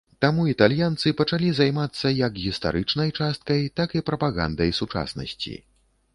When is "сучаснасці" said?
4.81-5.55